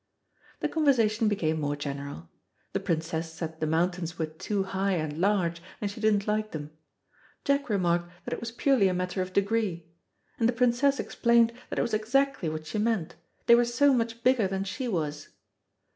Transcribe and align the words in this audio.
The 0.61 0.67
conversation 0.67 1.27
became 1.27 1.59
more 1.61 1.75
general. 1.75 2.27
The 2.73 2.79
Princess 2.79 3.31
said 3.33 3.59
the 3.59 3.67
mountains 3.67 4.17
were 4.17 4.25
too 4.25 4.63
high 4.63 4.93
and 4.93 5.19
large, 5.21 5.61
and 5.79 5.91
she 5.91 6.01
didn't 6.01 6.25
like 6.25 6.53
them. 6.53 6.71
Jack 7.45 7.69
remarked 7.69 8.09
that 8.25 8.33
it 8.33 8.39
was 8.39 8.51
purely 8.51 8.87
a 8.87 8.95
matter 8.95 9.21
of 9.21 9.31
degree, 9.31 9.85
and 10.39 10.49
the 10.49 10.53
Princess 10.53 10.99
explained 10.99 11.53
that 11.69 11.77
it 11.77 11.83
was 11.83 11.93
exactly 11.93 12.49
what 12.49 12.65
she 12.65 12.79
meant, 12.79 13.13
they 13.45 13.53
were 13.53 13.63
so 13.63 13.93
much 13.93 14.23
bigger 14.23 14.47
than 14.47 14.63
she 14.63 14.87
was. 14.87 15.27